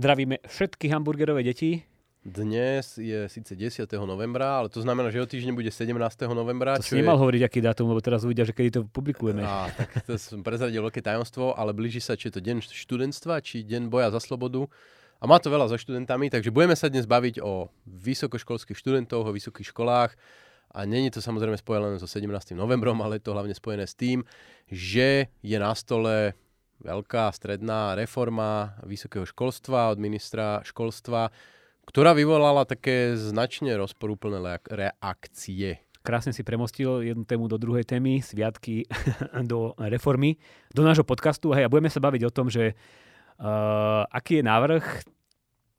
[0.00, 1.84] Zdravíme všetky hamburgerové deti.
[2.24, 3.84] Dnes je síce 10.
[4.04, 5.92] novembra, ale to znamená, že o týždeň bude 17.
[6.32, 6.76] novembra.
[6.76, 7.22] To si nemal je...
[7.24, 9.44] hovoriť, aký dátum, lebo teraz uvidia, že kedy to publikujeme.
[9.44, 13.44] Á, tak to som prezradil veľké tajomstvo, ale blíži sa, či je to deň študentstva,
[13.44, 14.68] či deň boja za slobodu.
[15.20, 19.36] A má to veľa so študentami, takže budeme sa dnes baviť o vysokoškolských študentoch, o
[19.36, 20.16] vysokých školách.
[20.72, 22.56] A není to samozrejme spojené so 17.
[22.56, 24.24] novembrom, ale je to hlavne spojené s tým,
[24.72, 26.32] že je na stole
[26.80, 31.28] veľká stredná reforma vysokého školstva od ministra školstva,
[31.84, 35.84] ktorá vyvolala také značne rozporúplné reakcie.
[36.00, 38.88] Krásne si premostil jednu tému do druhej témy, sviatky
[39.52, 40.40] do reformy,
[40.72, 41.52] do nášho podcastu.
[41.52, 42.72] Hej, a budeme sa baviť o tom, že
[43.40, 44.84] uh, aký je návrh.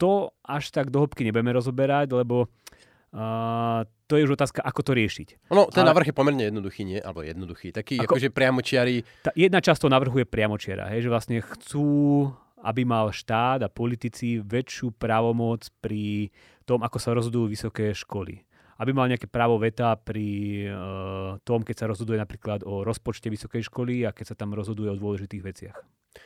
[0.02, 4.92] To až tak do hĺbky nebudeme rozoberať, lebo uh, to je už otázka, ako to
[4.98, 5.54] riešiť.
[5.54, 5.94] No, ten Ale...
[5.94, 7.00] návrh je pomerne jednoduchý, nie?
[7.00, 7.70] Alebo jednoduchý.
[7.72, 9.06] Taký, ako, akože priamočiari...
[9.24, 12.28] Tá jedna časť toho návrhu je priamočiara, hej, že vlastne chcú,
[12.66, 16.34] aby mal štát a politici väčšiu právomoc pri
[16.66, 18.42] tom, ako sa rozhodujú vysoké školy.
[18.82, 23.70] Aby mal nejaké právo veta pri uh, tom, keď sa rozhoduje napríklad o rozpočte vysokej
[23.70, 25.78] školy a keď sa tam rozhoduje o dôležitých veciach.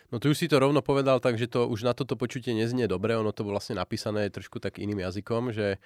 [0.10, 3.14] No ty už si to rovno povedal, takže to už na toto počutie neznie dobre.
[3.14, 5.78] Ono to bolo vlastne napísané trošku tak iným jazykom, že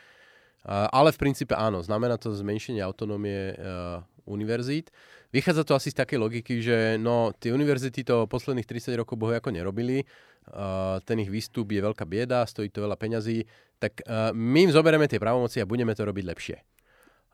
[0.68, 4.92] ale v princípe áno, znamená to zmenšenie autonómie uh, univerzít.
[5.32, 9.32] Vychádza to asi z takej logiky, že no, tie univerzity to posledných 30 rokov bohu
[9.32, 13.48] ako nerobili, uh, ten ich výstup je veľká bieda, stojí to veľa peňazí,
[13.80, 16.58] tak uh, my im zoberieme tie právomoci a budeme to robiť lepšie.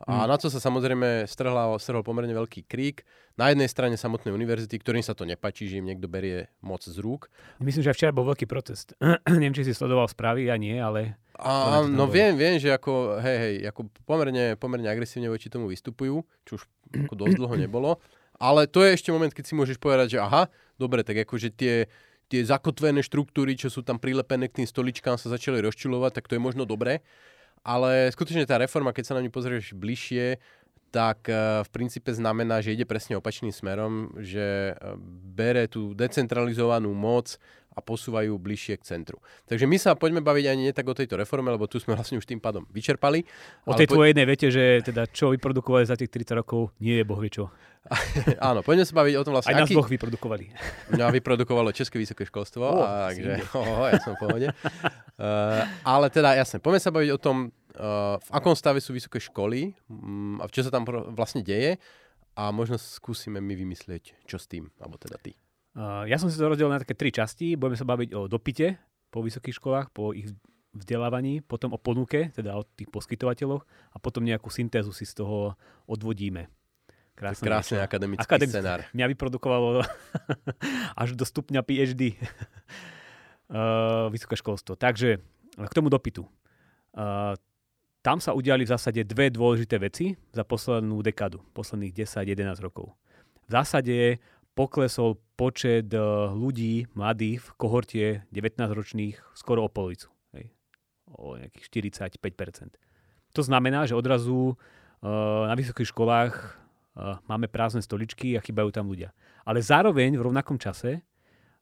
[0.03, 0.27] A mm.
[0.27, 3.07] na to sa samozrejme strhla, strhol pomerne veľký krík.
[3.39, 6.99] Na jednej strane samotnej univerzity, ktorým sa to nepačí, že im niekto berie moc z
[6.99, 7.31] rúk.
[7.63, 8.91] Myslím, že včera bol veľký protest.
[9.31, 11.16] Neviem, či si sledoval správy, ja nie, ale...
[11.35, 16.23] A, no viem, viem, že ako, hej, hej, ako pomerne, pomerne agresívne voči tomu vystupujú,
[16.47, 16.63] čo už
[17.07, 17.99] ako dosť dlho nebolo.
[18.35, 21.88] Ale to je ešte moment, keď si môžeš povedať, že aha, dobre, tak akože tie,
[22.27, 26.35] tie zakotvené štruktúry, čo sú tam prilepené k tým stoličkám, sa začali rozčilovať, tak to
[26.35, 27.00] je možno dobré.
[27.65, 30.37] Ale skutočne tá reforma, keď sa na ňu pozrieš bližšie,
[30.95, 34.75] tak eh, v princípe znamená, že ide presne opačným smerom, že eh,
[35.35, 37.35] bere tú decentralizovanú moc
[37.75, 39.19] a posúvajú bližšie k centru.
[39.52, 42.16] Takže my sa poďme baviť ani nie tak o tejto reforme, lebo tu sme vlastne
[42.16, 43.28] už tým pádom vyčerpali.
[43.68, 44.00] O tej po...
[44.00, 47.52] tvojej jednej vete, že teda čo vyprodukovali za tých 30 rokov, nie je boh čo.
[48.50, 49.53] Áno, poďme sa baviť o tom vlastne.
[49.53, 49.78] Aj nás aký...
[49.78, 50.46] boh vyprodukovali.
[50.97, 52.66] No a vyprodukovalo České vysoké školstvo.
[52.66, 54.47] Oh, a, takže, oh, ja som v pohode.
[55.19, 59.22] Uh, ale teda jasne, poďme sa baviť o tom, uh, v akom stave sú vysoké
[59.22, 61.78] školy um, a čo sa tam vlastne deje
[62.36, 65.38] a možno skúsime my vymyslieť, čo s tým, alebo teda ty.
[65.75, 67.59] Uh, ja som si to rozdelil na také tri časti.
[67.59, 68.80] Budeme sa baviť o dopite
[69.12, 70.31] po vysokých školách, po ich
[70.75, 73.63] vzdelávaní, potom o ponuke, teda o tých poskytovateľoch
[73.96, 75.56] a potom nejakú syntézu si z toho
[75.88, 76.52] odvodíme.
[77.16, 78.80] Krásne, Krásne akademický, akademický scenár.
[78.91, 79.88] Mňa vyprodukovalo
[81.02, 82.19] až do stupňa PhD
[83.47, 84.75] uh, vysoké školstvo.
[84.75, 85.24] Takže
[85.56, 86.28] k tomu dopytu.
[86.92, 87.40] Uh,
[88.03, 92.92] tam sa udiali v zásade dve dôležité veci za poslednú dekadu, posledných 10-11 rokov.
[93.47, 94.19] V zásade
[94.55, 95.99] poklesol počet e,
[96.31, 100.07] ľudí, mladých v kohorte 19-ročných skoro o polovicu.
[100.31, 100.49] Hej.
[101.11, 102.79] O nejakých 45%.
[103.35, 104.55] To znamená, že odrazu uh,
[105.44, 109.11] na vysokých školách uh, máme prázdne stoličky a chýbajú tam ľudia.
[109.44, 111.03] Ale zároveň v rovnakom čase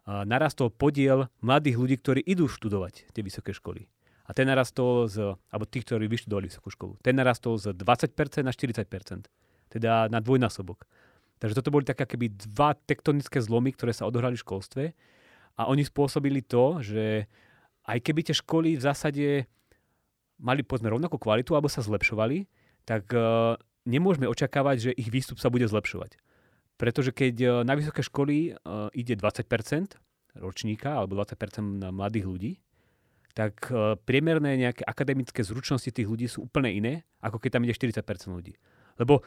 [0.05, 3.87] narastol podiel mladých ľudí, ktorí idú študovať tie vysoké školy.
[4.23, 8.51] A ten narastol z, alebo tých, ktorí vyštudovali vysokú školu, ten narastol z 20% na
[8.51, 9.27] 40%.
[9.67, 10.87] Teda na dvojnásobok.
[11.43, 14.83] Takže toto boli také keby dva tektonické zlomy, ktoré sa odohrali v školstve
[15.59, 17.27] a oni spôsobili to, že
[17.83, 19.27] aj keby tie školy v zásade
[20.39, 22.47] mali povedzme rovnakú kvalitu alebo sa zlepšovali,
[22.87, 26.15] tak uh, nemôžeme očakávať, že ich výstup sa bude zlepšovať.
[26.79, 29.43] Pretože keď uh, na vysoké školy uh, ide 20%
[30.39, 32.53] ročníka alebo 20% na mladých ľudí,
[33.33, 33.65] tak
[34.05, 38.53] priemerné nejaké akademické zručnosti tých ľudí sú úplne iné, ako keď tam ide 40% ľudí.
[39.01, 39.25] Lebo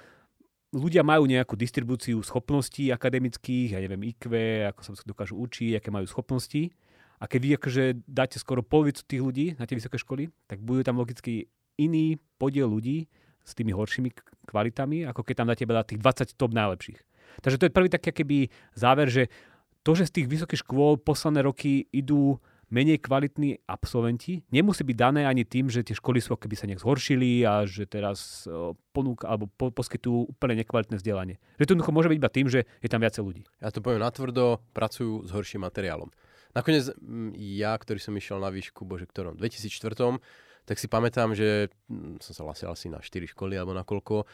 [0.77, 4.29] ľudia majú nejakú distribúciu schopností akademických, ja neviem, IQ,
[4.69, 6.69] ako sa dokážu učiť, aké majú schopnosti.
[7.17, 10.85] A keď vy akože dáte skoro polovicu tých ľudí na tie vysoké školy, tak bude
[10.85, 11.49] tam logicky
[11.81, 13.09] iný podiel ľudí
[13.41, 14.13] s tými horšími
[14.45, 17.01] kvalitami, ako keď tam dáte veľa tých 20 top najlepších.
[17.41, 19.33] Takže to je prvý taký keby záver, že
[19.81, 22.37] to, že z tých vysokých škôl posledné roky idú
[22.71, 24.43] menej kvalitní absolventi.
[24.51, 27.87] Nemusí byť dané ani tým, že tie školy sú keby sa nejak zhoršili a že
[27.87, 28.51] teraz
[28.91, 31.39] ponúka alebo po, poskytujú úplne nekvalitné vzdelanie.
[31.63, 33.43] Že to jednoducho môže byť iba tým, že je tam viacej ľudí.
[33.63, 36.11] Ja to poviem natvrdo, pracujú s horším materiálom.
[36.57, 36.91] Nakoniec
[37.37, 40.19] ja, ktorý som išiel na výšku, bože ktorom, 2004
[40.67, 44.27] tak si pamätám, že hm, som sa hlasil asi na 4 školy alebo na koľko,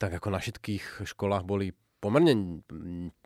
[0.00, 2.60] tak ako na všetkých školách boli pomerne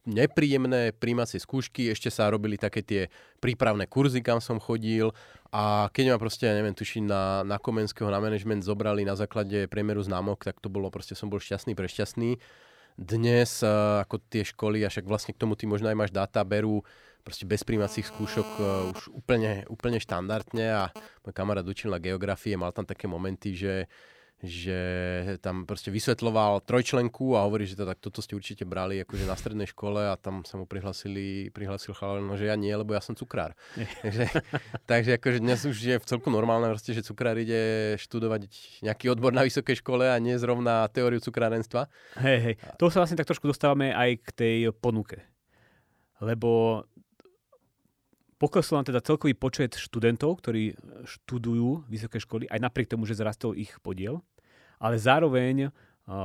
[0.07, 3.03] nepríjemné príjmacie skúšky, ešte sa robili také tie
[3.43, 5.11] prípravné kurzy, kam som chodil.
[5.51, 9.67] A keď ma proste, ja neviem, tuším na, na Komenského, na management zobrali na základe
[9.67, 12.39] priemeru známok, tak to bolo proste, som bol šťastný, prešťastný.
[12.95, 13.71] Dnes, eh,
[14.07, 16.87] ako tie školy, a však vlastne k tomu ty možno aj máš dáta, berú
[17.27, 20.65] proste bez príjmacích skúšok uh, už úplne, úplne štandardne.
[20.73, 20.89] A
[21.21, 23.85] môj kamarát učil na geografie, mal tam také momenty, že
[24.38, 24.79] že
[25.43, 29.35] tam proste vysvetloval trojčlenku a hovorí, že to, tak toto ste určite brali akože na
[29.35, 33.02] strednej škole a tam sa mu prihlasili, prihlasil chalán, no, že ja nie, lebo ja
[33.02, 33.58] som cukrár.
[34.06, 34.31] takže,
[34.87, 38.46] takže akože dnes už je v celku normálne, proste, že cukrár ide študovať
[38.87, 41.90] nejaký odbor na vysokej škole a nie zrovna teóriu cukrárenstva.
[42.23, 45.19] Hej, hej, to sa vlastne tak trošku dostávame aj k tej ponuke.
[46.23, 46.82] Lebo
[48.38, 53.58] poklesol nám teda celkový počet študentov, ktorí študujú vysoké školy, aj napriek tomu, že zrastol
[53.58, 54.23] ich podiel,
[54.79, 55.75] ale zároveň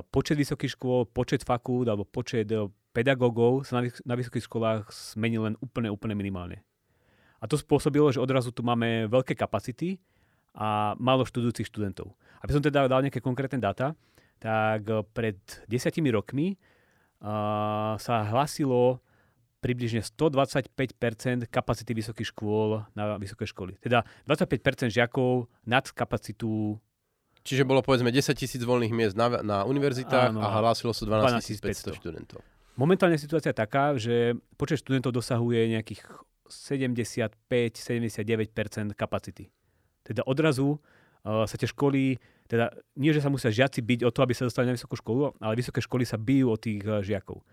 [0.09, 5.55] počet vysokých škôl, počet fakult alebo počet e, pedagógov sa na, vysokých školách zmenil len
[5.59, 6.63] úplne, úplne minimálne.
[7.43, 9.99] A to spôsobilo, že odrazu tu máme veľké kapacity
[10.55, 12.15] a málo študujúcich študentov.
[12.39, 13.91] Aby som teda dal nejaké konkrétne dáta,
[14.39, 19.03] tak e, pred desiatimi rokmi uh, sa hlasilo
[19.63, 23.79] približne 125% kapacity vysokých škôl na vysoké školy.
[23.79, 26.83] Teda 25% žiakov nad kapacitu
[27.43, 31.59] Čiže bolo povedzme 10 tisíc voľných miest na, na univerzitách Áno, a hlásilo sa 12
[31.59, 32.39] 500 študentov.
[32.79, 36.07] Momentálne situácia je taká, že počet študentov dosahuje nejakých
[36.47, 39.51] 75-79% kapacity.
[40.07, 42.15] Teda odrazu uh, sa tie školy,
[42.47, 45.35] teda nie, že sa musia žiaci byť o to, aby sa dostali na vysokú školu,
[45.37, 47.43] ale vysoké školy sa bijú o tých uh, žiakov.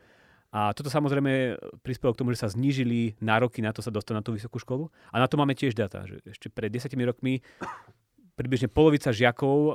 [0.50, 1.54] A toto samozrejme
[1.86, 4.90] prispelo k tomu, že sa znížili nároky na to sa dostať na tú vysokú školu.
[5.14, 7.38] A na to máme tiež data, že ešte pred 10 rokmi
[8.34, 9.74] približne polovica žiakov uh,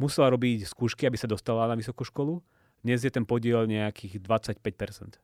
[0.00, 2.40] musela robiť skúšky, aby sa dostala na vysokú školu.
[2.80, 5.20] Dnes je ten podiel nejakých 25%.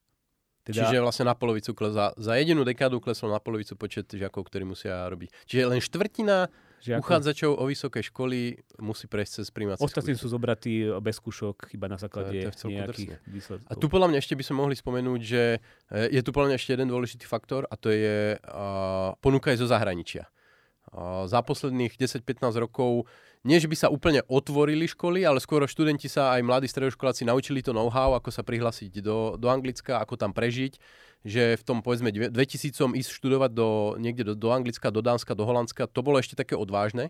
[0.65, 0.81] Teda...
[0.81, 4.65] Čiže vlastne na polovicu kles, za, za jedinú dekádu klesol na polovicu počet žiakov, ktorí
[4.65, 5.29] musia robiť.
[5.45, 6.49] Čiže len štvrtina
[6.85, 7.01] Žiakov.
[7.01, 11.97] Uchádzačov o vysoké školy musí prejsť cez primácie Ostatní sú zobratí bez skúšok iba na
[11.97, 13.73] základe to, to nejakých výsledkov.
[13.73, 15.43] A tu podľa mňa ešte by sme mohli spomenúť, že
[15.89, 19.65] e, je tu podľa mňa ešte jeden dôležitý faktor a to je uh, ponuka aj
[19.65, 20.29] zo zahraničia.
[20.93, 23.09] Uh, za posledných 10-15 rokov
[23.45, 27.61] nie, že by sa úplne otvorili školy, ale skôr študenti sa aj mladí stredoškoláci naučili
[27.61, 30.81] to know-how, ako sa prihlásiť do, do Anglicka, ako tam prežiť
[31.25, 35.49] že v tom povedzme 2000 ísť študovať do, niekde do, do Anglicka, do Dánska, do
[35.49, 37.09] Holandska, to bolo ešte také odvážne.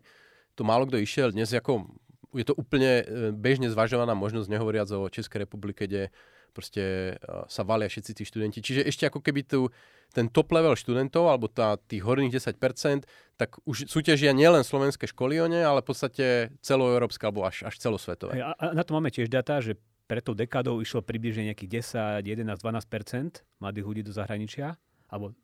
[0.55, 1.35] To málo kto išiel.
[1.35, 1.91] Dnes ako,
[2.31, 3.05] je to úplne e,
[3.35, 6.15] bežne zvažovaná možnosť, nehovoriac o Českej republike, kde
[6.55, 8.63] proste e, sa valia všetci tí študenti.
[8.63, 9.69] Čiže ešte ako keby tu,
[10.15, 13.05] ten top level študentov, alebo tá, tých horných 10%,
[13.35, 16.27] tak už súťažia nielen slovenské školy o ne, ale v podstate
[16.63, 18.39] celoeurópske alebo až, až celosvetové.
[18.39, 19.75] A, a na to máme tiež data, že
[20.07, 24.79] pred tou dekádou išlo približne nejakých 10, 11, 12% mladých ľudí do zahraničia,
[25.11, 25.35] alebo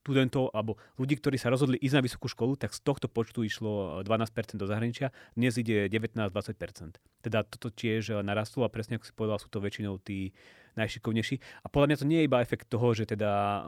[0.00, 4.04] študentov, alebo ľudí, ktorí sa rozhodli ísť na vysokú školu, tak z tohto počtu išlo
[4.04, 9.38] 12% do zahraničia, dnes ide 19-20% Teda toto tiež narastlo a presne ako si povedal,
[9.40, 10.36] sú to väčšinou tí
[10.78, 11.40] najšikovnejší.
[11.64, 13.60] A podľa mňa to nie je iba efekt toho, že teda uh,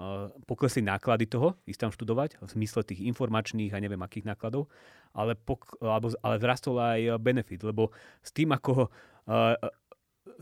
[0.46, 4.70] poklesli náklady toho, ísť tam študovať, v zmysle tých informačných a neviem akých nákladov,
[5.10, 7.90] ale, pok- alebo, ale vzrastol aj benefit, lebo
[8.22, 8.88] s tým, ako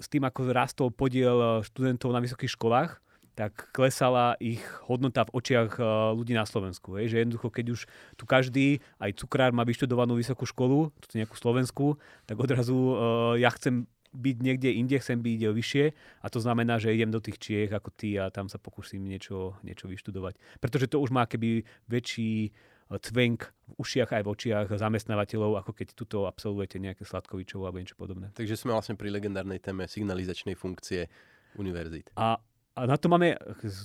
[0.00, 3.00] s tým, ako rastol podiel eh, študentov na vysokých školách,
[3.34, 5.84] tak klesala ich hodnota v očiach eh,
[6.14, 6.98] ľudí na Slovensku.
[6.98, 7.14] Hej?
[7.14, 7.80] Že jednoducho, keď už
[8.16, 11.96] tu každý, aj cukrár má vyštudovanú vysokú školu, tu nejakú Slovensku,
[12.26, 15.84] tak odrazu uh, ja chcem byť niekde inde, chcem byť vyššie
[16.22, 19.54] a to znamená, že idem do tých Čiech ako ty a tam sa pokúsim niečo,
[19.62, 20.34] niečo vyštudovať.
[20.58, 22.50] Pretože to už má keby väčší
[22.90, 27.94] cvenk v ušiach aj v očiach zamestnávateľov, ako keď tuto absolvujete nejaké sladkovičov alebo niečo
[27.94, 28.34] podobné.
[28.34, 31.06] Takže sme vlastne pri legendárnej téme signalizačnej funkcie
[31.54, 32.10] univerzít.
[32.18, 32.34] A,
[32.76, 33.34] a na to máme,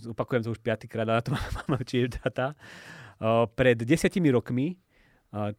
[0.09, 1.33] opakujem to už piatýkrát, na to
[1.69, 2.53] máme tiež data.
[3.55, 4.75] Pred desiatimi rokmi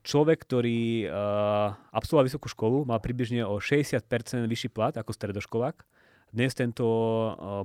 [0.05, 1.09] človek, ktorý
[1.93, 4.05] absolvoval vysokú školu, mal približne o 60%
[4.49, 5.85] vyšší plat ako stredoškolák.
[6.33, 6.85] Dnes tento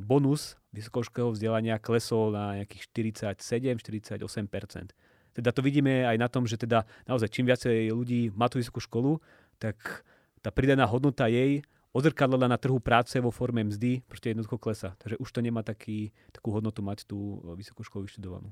[0.03, 2.88] bonus vysokoškolského vzdelania klesol na nejakých
[3.36, 4.96] 47-48%.
[5.32, 8.84] Teda to vidíme aj na tom, že teda naozaj čím viacej ľudí má tú vysokú
[8.84, 9.24] školu,
[9.60, 10.03] tak
[10.44, 14.95] tá pridaná hodnota jej odzrkadlená na trhu práce vo forme mzdy proste jednoducho klesa.
[14.98, 18.50] Takže už to nemá taký, takú hodnotu mať tú vysokú školu vyštudovanú.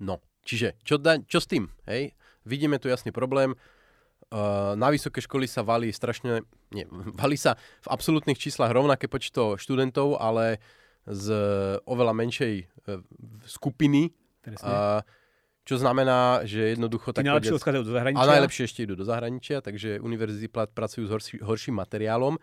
[0.00, 1.72] No, čiže čo, da, čo s tým?
[1.88, 2.12] Hej?
[2.44, 3.56] Vidíme tu jasný problém.
[4.32, 6.84] Uh, na vysoké školy sa valí strašne, nie,
[7.22, 10.60] valí sa v absolútnych číslach rovnaké počto študentov, ale
[11.04, 11.28] z
[11.84, 13.00] oveľa menšej uh,
[13.48, 14.12] skupiny.
[14.44, 15.00] Uh,
[15.64, 17.16] čo znamená, že jednoducho...
[17.16, 18.20] Tí najlepšie odchádzajú do zahraničia.
[18.20, 22.36] A najlepšie ešte idú do zahraničia, takže univerzity pracujú s horší, horším materiálom.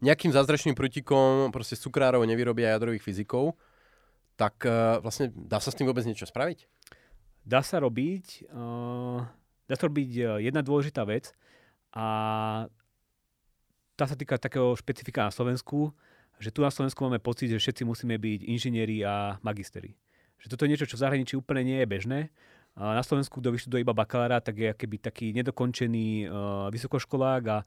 [0.00, 3.54] Nejakým zázračným prútikom proste cukrárov nevyrobia jadrových fyzikov.
[4.40, 6.64] Tak uh, vlastne dá sa s tým vôbec niečo spraviť?
[7.44, 8.48] Dá sa robiť.
[8.48, 9.20] Uh,
[9.68, 11.36] dá sa robiť uh, jedna dôležitá vec
[11.92, 12.06] a
[13.92, 15.92] tá sa týka takého špecifika na Slovensku,
[16.40, 19.94] že tu na Slovensku máme pocit, že všetci musíme byť inžinieri a magisteri.
[20.40, 22.20] Že toto je niečo, čo v zahraničí úplne nie je bežné.
[22.72, 27.58] Na Slovensku, kto vyštuduje iba bakalára, tak je keby taký nedokončený uh, vysokoškolák a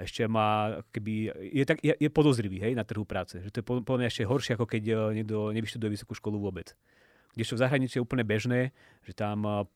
[0.00, 3.36] ešte má, keby, je, tak, je, je podozrivý hej, na trhu práce.
[3.44, 6.72] Že to je podľa mňa ešte horšie, ako keď uh, niekto nevyštuduje vysokú školu vôbec.
[7.36, 8.72] Kdežto v zahraničí je úplne bežné,
[9.04, 9.68] že tam uh,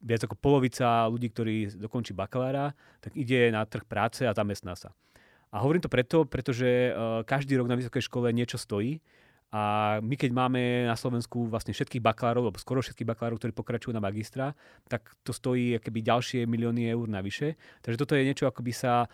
[0.00, 2.72] viac ako polovica ľudí, ktorí dokončí bakalára,
[3.04, 4.96] tak ide na trh práce a zamestná sa.
[5.52, 6.96] A hovorím to preto, pretože
[7.28, 9.04] každý rok na vysokej škole niečo stojí
[9.52, 9.62] a
[10.00, 14.00] my keď máme na Slovensku vlastne všetkých bakalárov, alebo skoro všetkých bakalárov, ktorí pokračujú na
[14.00, 14.56] magistra,
[14.88, 17.60] tak to stojí akoby ďalšie milióny eur navyše.
[17.84, 19.08] Takže toto je niečo, ako by sa e,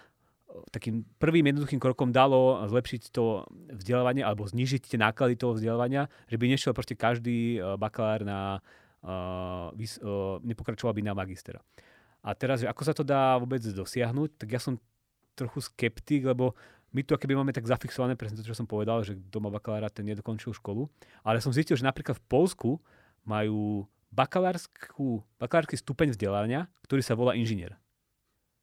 [0.70, 3.50] takým prvým jednoduchým krokom dalo zlepšiť to
[3.82, 8.62] vzdelávanie alebo znižiť tie náklady toho vzdelávania, že by nešiel proste každý e, bakalár na,
[9.02, 11.58] uh, vys, uh, nepokračoval by na magistra.
[12.22, 14.78] A teraz, že ako sa to dá vôbec dosiahnuť, tak ja som
[15.38, 19.16] trochu skeptik, lebo my tu keby máme tak zafixované, presne to, čo som povedal, že
[19.28, 20.88] doma bakalára ten nedokončil školu.
[21.20, 22.70] Ale som zistil, že napríklad v Polsku
[23.28, 27.76] majú bakalársky stupeň vzdelania, ktorý sa volá inžinier.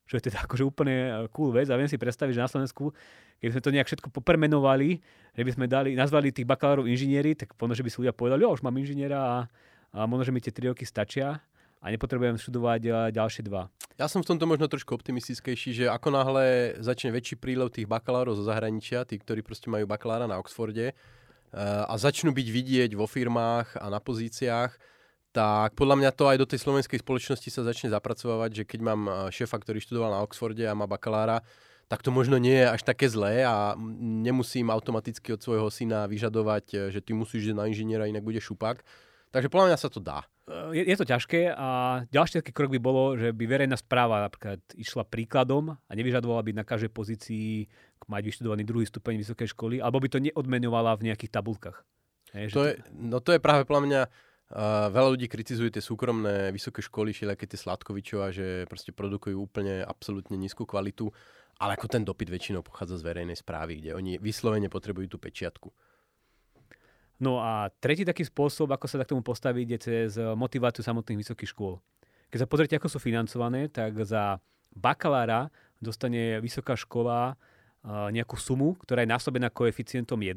[0.05, 2.93] Čo je teda akože úplne e, cool vec a viem si predstaviť, že na Slovensku,
[3.41, 5.01] keby sme to nejak všetko popremenovali,
[5.33, 8.45] že by sme dali, nazvali tých bakalárov inžinieri, tak možno, že by si ľudia povedali,
[8.45, 9.35] jo, už mám inžiniera a,
[9.93, 11.41] a možno, že mi tie tri roky stačia
[11.85, 13.69] a nepotrebujem študovať e, ďalšie dva.
[14.01, 18.33] Ja som v tomto možno trošku optimistickejší, že ako náhle začne väčší prílev tých bakalárov
[18.33, 20.93] zo zahraničia, tí, ktorí proste majú bakalára na Oxforde, e,
[21.61, 24.73] a začnú byť vidieť vo firmách a na pozíciách,
[25.29, 29.01] tak podľa mňa to aj do tej slovenskej spoločnosti sa začne zapracovať, že keď mám
[29.05, 31.45] e, šéfa, ktorý študoval na Oxforde a má bakalára,
[31.85, 36.89] tak to možno nie je až také zlé a nemusím automaticky od svojho syna vyžadovať,
[36.89, 38.81] že ty musíš ísť na inžiniera, inak bude šupak.
[39.29, 42.79] Takže podľa mňa sa to dá je, je to ťažké a ďalší taký krok by
[42.81, 47.65] bolo, že by verejná správa napríklad išla príkladom a nevyžadovala by na každej pozícii
[48.05, 51.81] mať vyštudovaný druhý stupeň vysokej školy, alebo by to neodmenovala v nejakých tabulkách.
[52.37, 54.01] Hej, to, je, no to je práve podľa mňa
[54.45, 59.81] Uh, veľa ľudí kritizuje tie súkromné vysoké školy, všelijaké tie Sladkovičova, že proste produkujú úplne
[59.81, 61.09] absolútne nízku kvalitu,
[61.57, 65.73] ale ako ten dopyt väčšinou pochádza z verejnej správy, kde oni vyslovene potrebujú tú pečiatku.
[67.15, 71.51] No a tretí taký spôsob, ako sa k tomu postaviť, je cez motiváciu samotných vysokých
[71.55, 71.79] škôl.
[72.27, 74.43] Keď sa pozrite, ako sú financované, tak za
[74.75, 75.47] bakalára
[75.79, 77.39] dostane vysoká škola
[77.87, 80.35] nejakú sumu, ktorá je násobená koeficientom 1,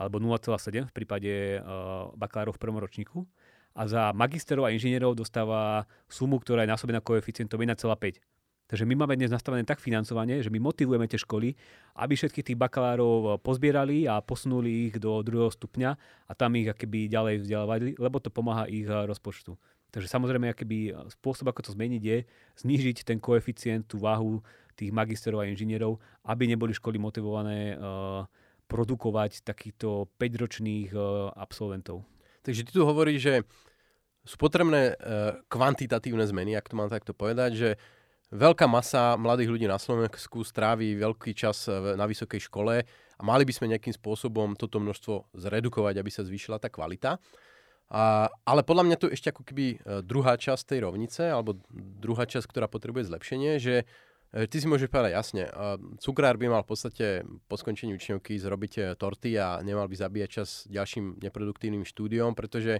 [0.00, 1.60] alebo 0,7 v prípade
[2.16, 3.28] bakalárov v prvom ročníku.
[3.76, 8.18] A za magisterov a inžinierov dostáva sumu, ktorá je násobená koeficientom 1,5.
[8.70, 11.58] Takže my máme dnes nastavené tak financovanie, že my motivujeme tie školy,
[11.98, 15.90] aby všetkých tých bakalárov pozbierali a posunuli ich do druhého stupňa
[16.30, 19.58] a tam ich akéby ďalej vzdelávali, lebo to pomáha ich eh, rozpočtu.
[19.90, 22.18] Takže samozrejme, akéby spôsob, ako to zmeniť, je
[22.62, 24.38] znížiť ten koeficient, tú váhu
[24.78, 25.98] tých magisterov a inžinierov,
[26.30, 28.22] aby neboli školy motivované uh,
[28.70, 32.06] produkovať takýchto 5-ročných uh, absolventov.
[32.46, 33.34] Takže ty tu hovoríš, že
[34.22, 34.94] sú potrebné
[35.48, 37.68] kvantitatívne zmeny, ak to mám takto povedať, že
[38.30, 42.82] veľká masa mladých ľudí na Slovensku strávi veľký čas na vysokej škole
[43.20, 47.20] a mali by sme nejakým spôsobom toto množstvo zredukovať, aby sa zvýšila tá kvalita.
[47.90, 52.22] A, ale podľa mňa to ešte ako keby e, druhá časť tej rovnice, alebo druhá
[52.22, 53.82] časť, ktorá potrebuje zlepšenie, že
[54.30, 55.50] e, ty si môžeš povedať jasne,
[55.98, 57.06] cukrár by mal v podstate
[57.50, 62.78] po skončení učňovky zrobiť e, torty a nemal by zabíjať čas ďalším neproduktívnym štúdiom, pretože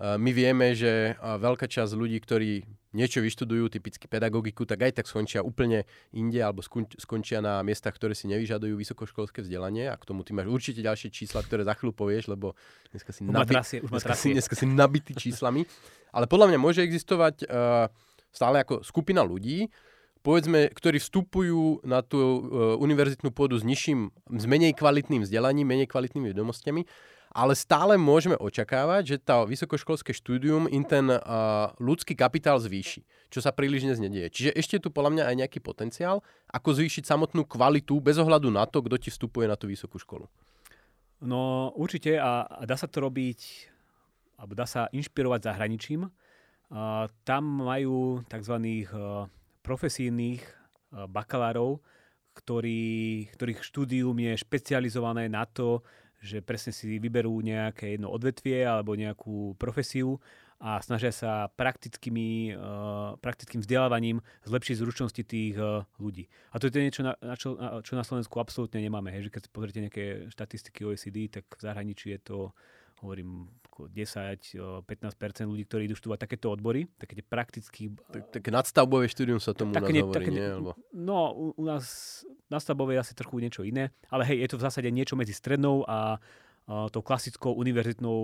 [0.00, 5.40] my vieme, že veľká časť ľudí, ktorí niečo vyštudujú, typicky pedagogiku, tak aj tak skončia
[5.40, 6.60] úplne inde alebo
[6.96, 11.08] skončia na miestach, ktoré si nevyžadujú vysokoškolské vzdelanie a k tomu ty máš určite ďalšie
[11.08, 12.52] čísla, ktoré za chvíľu povieš, lebo
[12.92, 15.64] dneska si, nabi- trasie, dneska si, dneska si nabitý číslami.
[16.12, 17.88] Ale podľa mňa môže existovať uh,
[18.28, 19.72] stále ako skupina ľudí,
[20.20, 22.40] povedzme, ktorí vstupujú na tú uh,
[22.76, 26.84] univerzitnú pôdu s nižším, s menej kvalitným vzdelaním, menej kvalitnými vedomostiami
[27.32, 33.00] ale stále môžeme očakávať, že tá vysokoškolské štúdium im ten uh, ľudský kapitál zvýši,
[33.32, 34.28] čo sa príliš dnes nedieje.
[34.28, 36.20] Čiže ešte tu podľa mňa aj nejaký potenciál,
[36.52, 40.28] ako zvýšiť samotnú kvalitu bez ohľadu na to, kto ti vstupuje na tú vysokú školu.
[41.24, 43.40] No určite a, a dá sa to robiť,
[44.36, 46.12] alebo dá sa inšpirovať zahraničím.
[46.68, 48.56] Uh, tam majú tzv.
[48.92, 49.24] Uh,
[49.64, 51.80] profesijných uh, bakalárov,
[52.36, 55.80] ktorý, ktorých štúdium je špecializované na to,
[56.22, 60.22] že presne si vyberú nejaké jedno odvetvie alebo nejakú profesiu
[60.62, 66.30] a snažia sa praktickými, uh, praktickým vzdelávaním zlepšiť zručnosti tých uh, ľudí.
[66.54, 69.10] A to je to niečo, na, čo, na, čo na Slovensku absolútne nemáme.
[69.10, 69.26] Hej.
[69.26, 72.38] Že keď pozrite nejaké štatistiky OECD, tak v zahraničí je to
[73.02, 74.84] hovorím 10-15%
[75.48, 77.82] ľudí, ktorí idú študovať takéto odbory, také tie prakticky...
[78.12, 80.44] Tak, také nadstavbové štúdium sa tomu tak, hovorí, také, nie?
[80.44, 80.76] Alebo...
[80.92, 82.20] No, u, u nás
[82.52, 85.88] nadstavbové je asi trochu niečo iné, ale hej, je to v zásade niečo medzi strednou
[85.88, 86.20] a
[86.66, 88.18] tou klasickou univerzitnou,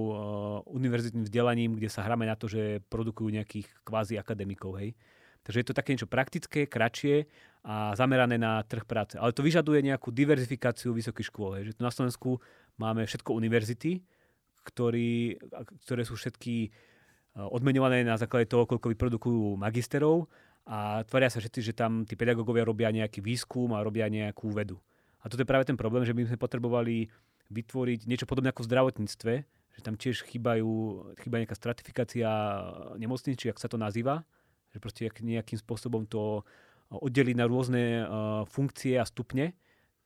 [0.70, 4.78] univerzitným vzdelaním, kde sa hráme na to, že produkujú nejakých kvázi akademikov.
[4.78, 4.94] Hej.
[5.42, 7.26] Takže je to také niečo praktické, kratšie
[7.66, 9.18] a zamerané na trh práce.
[9.18, 11.58] Ale to vyžaduje nejakú diverzifikáciu vysokých škôl.
[11.58, 11.72] Hej.
[11.72, 12.30] Že tu na Slovensku
[12.78, 14.06] máme všetko univerzity,
[14.68, 15.40] ktorý,
[15.88, 16.68] ktoré sú všetky
[17.38, 20.26] odmenované na základe toho, koľko vyprodukujú magisterov
[20.68, 24.76] a tvária sa všetci, že tam tí pedagógovia robia nejaký výskum a robia nejakú vedu.
[25.22, 27.08] A toto je práve ten problém, že my sme potrebovali
[27.48, 30.70] vytvoriť niečo podobné ako v zdravotníctve, že tam tiež chýbajú,
[31.22, 32.28] chýba nejaká stratifikácia
[32.98, 34.26] nemocníc, či ak sa to nazýva,
[34.74, 36.44] že proste nejakým spôsobom to
[36.90, 39.54] oddeliť na rôzne uh, funkcie a stupne,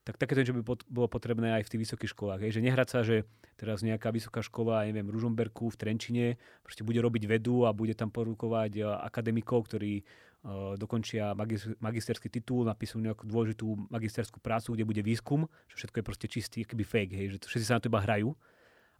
[0.02, 2.40] tak takéto niečo by pot- bolo potrebné aj v tých vysokých školách.
[2.42, 2.58] Hej.
[2.58, 3.22] Že nehrať sa, že
[3.54, 6.26] teraz nejaká vysoká škola, neviem, v Ružomberku, v Trenčine,
[6.66, 12.26] proste bude robiť vedu a bude tam porukovať uh, akademikov, ktorí uh, dokončia magis- magisterský
[12.26, 16.82] titul, napíšu nejakú dôležitú magisterskú prácu, kde bude výskum, že všetko je proste čistý, akýby
[16.82, 18.34] fake, hej, že všetci sa na to iba hrajú.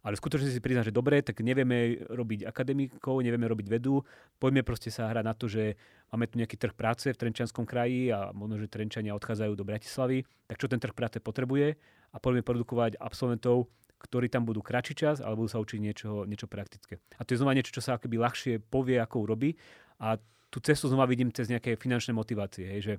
[0.03, 4.03] Ale skutočne si priznať, že dobre, tak nevieme robiť akademikov, nevieme robiť vedu,
[4.35, 5.79] poďme proste sa hrať na to, že
[6.11, 10.27] máme tu nejaký trh práce v Trenčanskom kraji a možno, že Trenčania odchádzajú do Bratislavy,
[10.51, 11.79] tak čo ten trh práce potrebuje
[12.13, 13.71] a poďme produkovať absolventov,
[14.03, 16.99] ktorí tam budú kratší čas, ale budú sa učiť niečo, niečo praktické.
[17.15, 19.55] A to je znova niečo, čo sa akoby ľahšie povie, ako urobí.
[20.03, 20.19] A
[20.51, 22.67] tú cestu znova vidím cez nejaké finančné motivácie.
[22.67, 22.93] Hej, že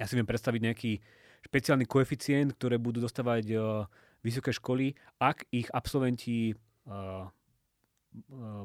[0.00, 0.92] ja si viem predstaviť nejaký
[1.44, 3.84] špeciálny koeficient, ktoré budú dostávať uh,
[4.24, 6.56] vysoké školy, ak ich absolventi
[6.88, 7.28] uh,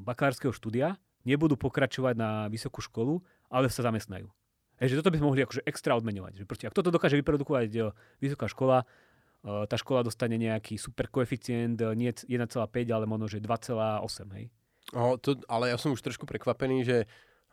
[0.01, 0.95] bakalárskeho štúdia
[1.27, 3.19] nebudú pokračovať na vysokú školu,
[3.51, 4.31] ale sa zamestnajú.
[4.79, 6.39] Hej, že toto by sme mohli akože extra odmeňovať.
[6.39, 7.91] Že proste, ak toto dokáže vyprodukovať uh,
[8.23, 8.87] vysoká škola,
[9.43, 12.59] tá škola dostane nejaký super koeficient, nie 1,5,
[12.91, 14.35] ale možno, že 2,8.
[14.35, 14.51] Hej.
[14.91, 16.97] Oh, to, ale ja som už trošku prekvapený, že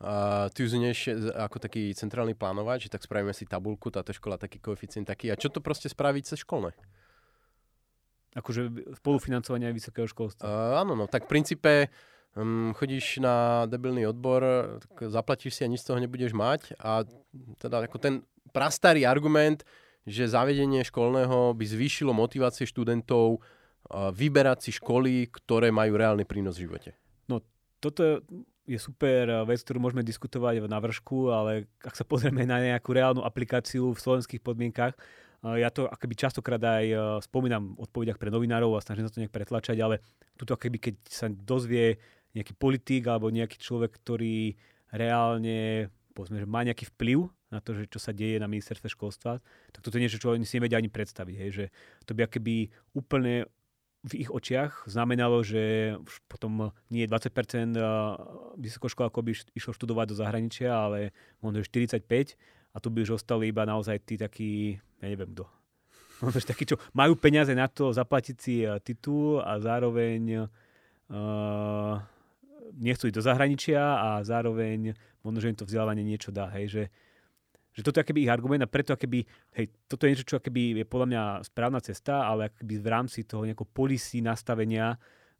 [0.02, 4.58] uh, ty uznieš ako taký centrálny plánovač, že tak spravíme si tabulku, táto škola taký
[4.58, 5.30] koeficient taký.
[5.30, 6.74] A čo to proste spraví cez školné?
[8.36, 10.44] Akože spolufinancovanie aj vysokého školstva.
[10.44, 11.72] Uh, áno, no tak v princípe
[12.36, 17.08] um, chodíš na debilný odbor, tak zaplatíš si a nič z toho nebudeš mať a
[17.56, 18.14] teda ako ten
[18.52, 19.64] prastarý argument,
[20.04, 26.60] že zavedenie školného by zvýšilo motivácie študentov uh, vyberať si školy, ktoré majú reálny prínos
[26.60, 26.92] v živote.
[27.32, 27.40] No
[27.80, 28.20] toto
[28.66, 33.22] je super vec, ktorú môžeme diskutovať na vršku, ale ak sa pozrieme na nejakú reálnu
[33.22, 34.98] aplikáciu v slovenských podmienkach,
[35.42, 39.22] ja to akoby častokrát aj e, spomínam v odpovediach pre novinárov a snažím sa to
[39.22, 40.00] nejak pretlačať, ale
[40.34, 42.00] tuto akoby keď sa dozvie
[42.32, 44.56] nejaký politik alebo nejaký človek, ktorý
[44.92, 49.38] reálne povedzme, že má nejaký vplyv na to, že čo sa deje na ministerstve školstva,
[49.70, 51.36] tak toto je niečo, čo oni si nevedia ani predstaviť.
[51.36, 51.64] Hej, že
[52.08, 53.44] to by akoby úplne
[54.06, 57.82] v ich očiach znamenalo, že už potom nie 20% e,
[58.62, 61.10] vysokoškolákov by išlo študovať do zahraničia, ale
[61.42, 62.06] možno 45
[62.72, 65.44] a tu by už ostali iba naozaj tí takí, ja neviem kto.
[66.24, 70.48] Možno takí, čo majú peniaze na to zaplatiť si eh, titul a zároveň
[71.12, 72.00] uh,
[72.76, 76.50] nechcú ísť do zahraničia a zároveň možno, že im to vzdelávanie niečo dá.
[76.56, 76.82] Hej, že,
[77.76, 79.24] že toto je ich argument a preto akéby,
[79.56, 83.24] hej, toto je niečo, čo akéby je podľa mňa správna cesta, ale akéby v rámci
[83.24, 84.96] toho nejakého policy nastavenia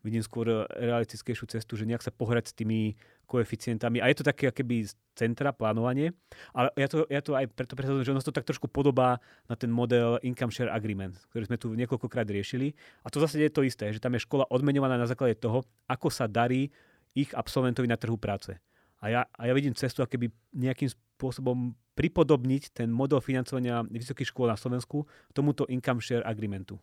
[0.07, 2.95] vidím skôr realistickejšiu cestu, že nejak sa pohrať s tými
[3.27, 3.99] koeficientami.
[3.99, 6.14] A je to také akéby z centra plánovanie.
[6.55, 9.19] Ale ja to, ja to aj preto predstavujem, že ono to tak trošku podobá
[9.51, 12.71] na ten model Income Share Agreement, ktorý sme tu niekoľkokrát riešili.
[13.03, 16.07] A to zase je to isté, že tam je škola odmenovaná na základe toho, ako
[16.07, 16.71] sa darí
[17.19, 18.55] ich absolventovi na trhu práce.
[19.03, 24.29] A ja, a ja vidím cestu, aké by nejakým spôsobom pripodobniť ten model financovania vysokých
[24.29, 26.77] škôl na Slovensku tomuto Income Share Agreementu.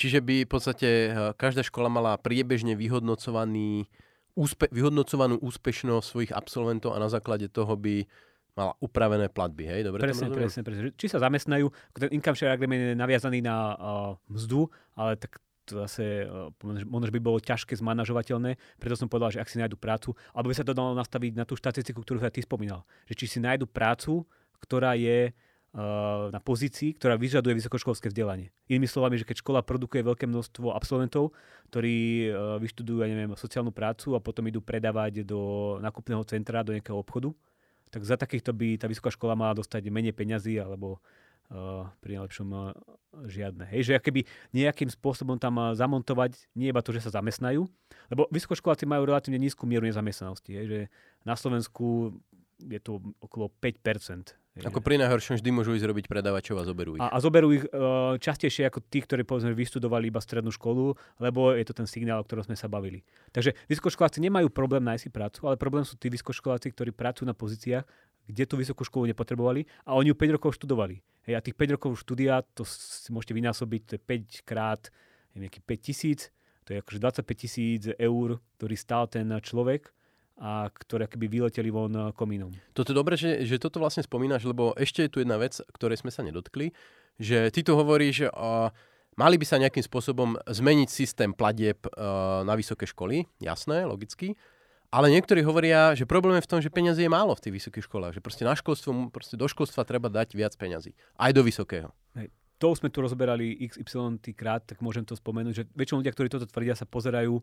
[0.00, 3.84] Čiže by v podstate eh, každá škola mala priebežne vyhodnocovaný,
[4.32, 8.08] úspe, vyhodnocovanú úspešnosť svojich absolventov a na základe toho by
[8.56, 9.80] mala upravené platby, hej?
[9.84, 10.82] Dobre presne, presne, presne.
[10.96, 13.78] Či sa zamestnajú, ten income share agreement je naviazaný na uh,
[14.26, 14.66] mzdu,
[14.98, 15.38] ale tak
[15.70, 19.78] to zase uh, možno, by bolo ťažké zmanažovateľné, preto som povedal, že ak si nájdu
[19.78, 23.14] prácu, alebo by sa to dalo nastaviť na tú štatistiku, ktorú sa ty spomínal, že
[23.14, 24.26] či si nájdu prácu,
[24.58, 25.30] ktorá je
[26.34, 28.50] na pozícii, ktorá vyžaduje vysokoškolské vzdelanie.
[28.66, 31.30] Inými slovami, že keď škola produkuje veľké množstvo absolventov,
[31.70, 32.26] ktorí
[32.58, 37.30] vyštudujú, ja neviem, sociálnu prácu a potom idú predávať do nákupného centra, do nejakého obchodu,
[37.90, 40.98] tak za takýchto by tá vysoká škola mala dostať menej peňazí alebo
[41.50, 42.70] uh, pri najlepšom uh,
[43.26, 43.66] žiadne.
[43.66, 44.22] Hej, že keby
[44.54, 47.66] nejakým spôsobom tam zamontovať, nie iba to, že sa zamestnajú,
[48.10, 50.50] lebo vysokoškoláci majú relatívne nízku mieru nezamestnanosti.
[50.54, 50.80] Hej, že
[51.26, 52.14] na Slovensku
[52.68, 54.40] je to okolo 5%.
[54.60, 57.00] Ako pri najhoršom vždy môžu ísť robiť predávačov a zoberú ich.
[57.00, 61.54] A, a zoberú ich uh, častejšie ako tí, ktorí povedzme vystudovali iba strednú školu, lebo
[61.54, 63.06] je to ten signál, o ktorom sme sa bavili.
[63.30, 67.36] Takže vysokoškoláci nemajú problém nájsť si prácu, ale problém sú tí vysokoškoláci, ktorí pracujú na
[67.38, 67.86] pozíciách,
[68.26, 70.98] kde tú vysokú školu nepotrebovali a oni ju 5 rokov študovali.
[71.30, 74.82] Hej, a tých 5 rokov štúdia, to si môžete vynásobiť, to je 5 krát
[75.38, 76.20] nejaký 5 tisíc,
[76.66, 79.94] to je akože 25 tisíc eur, ktorý stál ten človek
[80.40, 82.48] a ktoré keby vyleteli von eh, komínom.
[82.72, 86.00] Toto je dobré, že, že toto vlastne spomínaš, lebo ešte je tu jedna vec, ktorej
[86.00, 86.72] sme sa nedotkli,
[87.20, 88.72] že ty tu hovoríš, že uh,
[89.20, 94.32] mali by sa nejakým spôsobom zmeniť systém platieb uh, na vysoké školy, jasné, logicky,
[94.88, 97.84] ale niektorí hovoria, že problém je v tom, že peniazy je málo v tých vysokých
[97.86, 101.92] školách, že proste na školstvo, proste do školstva treba dať viac peňazí, aj do vysokého.
[102.16, 102.32] Hej.
[102.60, 106.48] To sme tu rozberali XY krát, tak môžem to spomenúť, že väčšinou ľudia, ktorí toto
[106.48, 107.40] tvrdia, sa pozerajú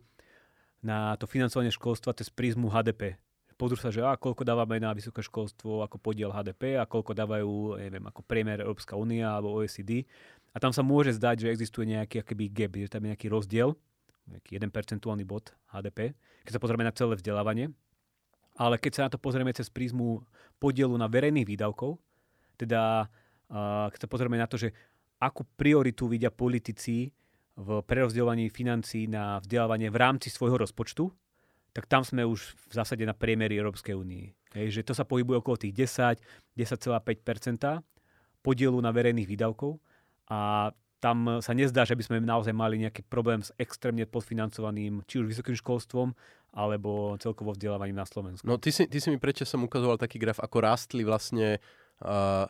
[0.84, 3.18] na to financovanie školstva cez prízmu HDP.
[3.58, 7.82] Pozrú sa, že a koľko dávame na vysoké školstvo ako podiel HDP a koľko dávajú,
[7.82, 10.06] neviem, ako priemer Európska únia alebo OECD.
[10.54, 13.74] A tam sa môže zdať, že existuje nejaký akoby gap, že tam je nejaký rozdiel,
[14.30, 16.14] nejaký 1 percentuálny bod HDP,
[16.46, 17.74] keď sa pozrieme na celé vzdelávanie.
[18.62, 20.22] Ale keď sa na to pozrieme cez prízmu
[20.62, 21.98] podielu na verejných výdavkov,
[22.62, 23.10] teda
[23.90, 24.70] keď sa pozrieme na to, že
[25.18, 27.10] akú prioritu vidia politici
[27.58, 31.10] v prerozdeľovaní financí na vzdelávanie v rámci svojho rozpočtu,
[31.74, 34.38] tak tam sme už v zásade na priemery Európskej únie.
[34.54, 36.22] Hej, to sa pohybuje okolo tých 10,
[36.58, 37.86] 10,5
[38.46, 39.82] podielu na verejných výdavkov
[40.30, 45.22] a tam sa nezdá, že by sme naozaj mali nejaký problém s extrémne podfinancovaným či
[45.22, 46.18] už vysokým školstvom,
[46.58, 48.50] alebo celkovo vzdelávaním na Slovensku.
[48.50, 51.62] No ty si, ty si mi prečo som ukazoval taký graf, ako rástli vlastne
[52.02, 52.50] uh,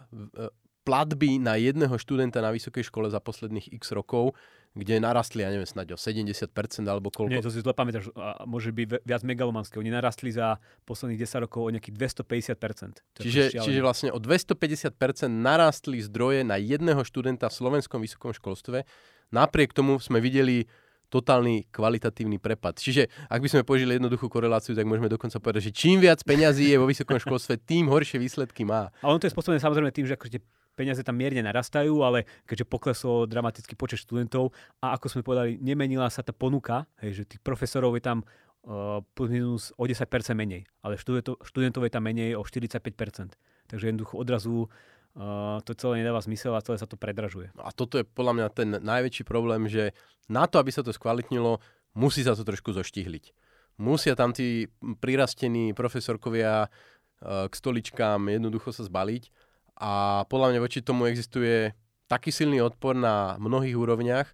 [0.88, 4.32] platby na jedného študenta na vysokej škole za posledných x rokov
[4.78, 6.54] kde narastli, ja neviem, snáď o 70%
[6.86, 7.34] alebo koľko.
[7.34, 8.14] Nie, to si zle pamätáš,
[8.46, 9.82] môže byť viac megalomanské.
[9.82, 13.02] Oni narastli za posledných 10 rokov o nejakých 250%.
[13.18, 14.94] Čiže, čiže vlastne o 250%
[15.26, 18.86] narastli zdroje na jedného študenta v slovenskom vysokom školstve.
[19.34, 20.70] Napriek tomu sme videli
[21.08, 22.84] totálny kvalitatívny prepad.
[22.84, 26.68] Čiže ak by sme použili jednoduchú koreláciu, tak môžeme dokonca povedať, že čím viac peňazí
[26.68, 28.92] je vo vysokom školstve, tým horšie výsledky má.
[29.00, 30.44] A ono to je spôsobené samozrejme tým, že akože
[30.78, 36.06] peniaze tam mierne narastajú, ale keďže poklesol dramatický počet študentov a ako sme povedali, nemenila
[36.14, 40.06] sa tá ponuka, hej, že tých profesorov je tam uh, plus minus o 10%
[40.38, 43.34] menej, ale študentov, je tam menej o 45%.
[43.68, 47.50] Takže jednoducho odrazu uh, to celé nedáva zmysel a celé sa to predražuje.
[47.58, 49.98] A toto je podľa mňa ten najväčší problém, že
[50.30, 51.58] na to, aby sa to skvalitnilo,
[51.98, 53.34] musí sa to trošku zoštihliť.
[53.82, 54.70] Musia tam tí
[55.02, 59.47] prirastení profesorkovia uh, k stoličkám jednoducho sa zbaliť
[59.78, 61.72] a podľa mňa voči tomu existuje
[62.10, 64.28] taký silný odpor na mnohých úrovniach,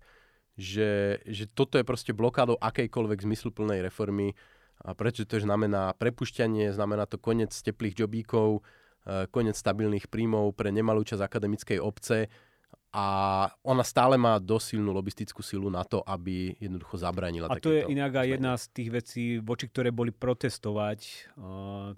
[0.56, 4.38] že, že toto je proste blokádou akejkoľvek zmysluplnej reformy.
[4.84, 8.62] A prečo to znamená prepušťanie, znamená to koniec teplých jobíkov,
[9.04, 12.30] e, koniec stabilných príjmov pre nemalú časť akademickej obce
[12.94, 13.06] a
[13.66, 17.50] ona stále má dosť silnú lobistickú silu na to, aby jednoducho zabránila.
[17.50, 21.98] A to je inak aj jedna z tých vecí, voči ktoré boli protestovať uh,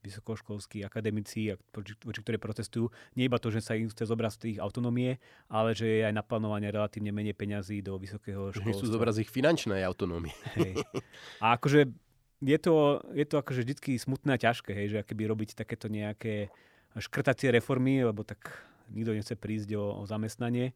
[0.00, 4.58] vysokoškolskí akademici, voči ktorí protestujú, nie iba to, že sa im chce zobrať z tých
[4.58, 5.20] autonómie,
[5.52, 8.72] ale že je aj naplánované relatívne menej peňazí do vysokého školstva.
[8.72, 10.32] Že sú zobrať z ich finančnej autonómie.
[10.56, 10.80] Hej.
[11.44, 11.92] A akože
[12.40, 16.48] je to, je to akože vždy smutné a ťažké, hej, že akoby robiť takéto nejaké
[16.96, 18.40] škrtacie reformy, lebo tak
[18.90, 20.72] nikto nechce prísť o, o zamestnanie,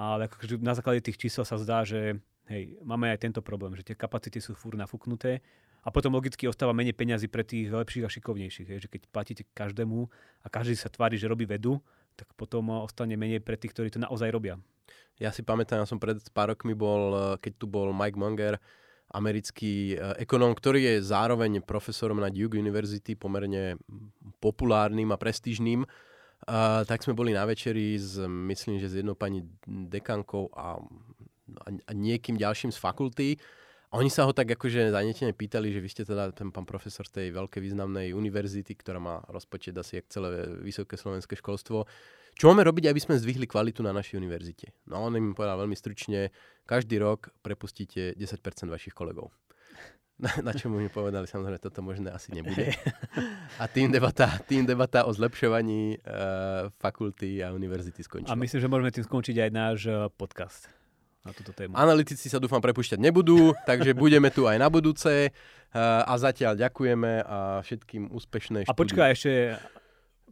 [0.00, 3.86] ale akože na základe tých čísel sa zdá, že hej, máme aj tento problém, že
[3.86, 5.44] tie kapacity sú fúr nafúknuté
[5.84, 8.68] a potom logicky ostáva menej peňazí pre tých lepších a šikovnejších.
[8.72, 10.08] Je, že keď platíte každému
[10.40, 11.76] a každý sa tvári, že robí vedu,
[12.16, 14.56] tak potom ostane menej pre tých, ktorí to naozaj robia.
[15.20, 18.58] Ja si pamätám, ja som pred pár rokmi bol, eh, keď tu bol Mike Munger,
[19.12, 23.78] americký eh, ekonóm, ktorý je zároveň profesorom na Duke University, pomerne
[24.40, 25.84] populárnym a prestížným.
[26.44, 30.76] Uh, tak sme boli na večeri s, myslím, že s jednou pani dekankou a,
[31.64, 33.28] a niekým ďalším z fakulty.
[33.94, 37.30] Oni sa ho tak akože zanetene pýtali, že vy ste teda ten pán profesor tej
[37.30, 41.86] veľkej významnej univerzity, ktorá má rozpočet asi jak celé vysoké slovenské školstvo.
[42.34, 44.74] Čo máme robiť, aby sme zdvihli kvalitu na našej univerzite?
[44.90, 46.34] No on im povedal veľmi stručne,
[46.66, 49.30] každý rok prepustíte 10% vašich kolegov.
[50.14, 52.74] Na, na čo mu povedali, samozrejme, toto možné asi nebude.
[53.62, 58.34] A tým debata, tým debata o zlepšovaní uh, fakulty a univerzity skončila.
[58.34, 60.70] A myslím, že môžeme tým skončiť aj náš uh, podcast
[61.24, 61.72] na túto tému.
[61.72, 65.32] Analytici sa dúfam prepušťať nebudú, takže budeme tu aj na budúce.
[65.74, 69.58] A zatiaľ ďakujeme a všetkým úspešné A počkaj ešte,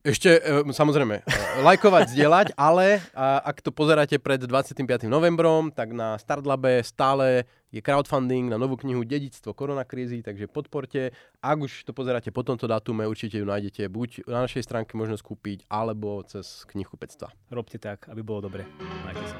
[0.02, 5.06] Ešte, e, samozrejme, e, lajkovať, zdieľať, ale ak to pozeráte pred 25.
[5.06, 11.14] novembrom, tak na Startlabe stále je crowdfunding na novú knihu Dedictvo koronakrízy, takže podporte.
[11.38, 15.14] Ak už to pozeráte po tomto datume, určite ju nájdete buď na našej stránke možno
[15.14, 17.30] skúpiť, alebo cez knihu 500.
[17.54, 18.66] Robte tak, aby bolo dobre.
[19.06, 19.36] Majte sa.